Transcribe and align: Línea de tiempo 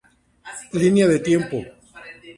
Línea 0.71 1.05
de 1.07 1.19
tiempo 1.19 1.63